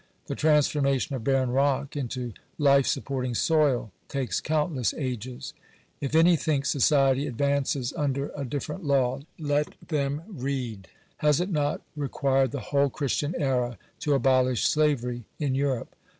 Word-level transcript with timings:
The 0.25 0.33
transformation 0.33 1.15
of 1.15 1.23
barren 1.23 1.51
rock 1.51 1.95
into 1.95 2.33
life 2.57 2.87
supporting 2.87 3.35
soil 3.35 3.91
takes 4.09 4.41
countless 4.41 4.95
ages. 4.95 5.53
If 5.99 6.15
any 6.15 6.35
think 6.35 6.65
society 6.65 7.27
advances 7.27 7.93
under 7.95 8.31
a 8.35 8.43
different 8.43 8.83
law, 8.83 9.21
let 9.37 9.75
them 9.89 10.23
read. 10.27 10.87
Has 11.17 11.39
it 11.39 11.51
not 11.51 11.81
required 11.95 12.49
the 12.49 12.61
whole 12.73 12.89
Christian 12.89 13.35
era 13.37 13.77
to 13.99 14.15
abolish 14.15 14.67
slavery 14.67 15.23
in 15.37 15.53
Europe 15.53 15.95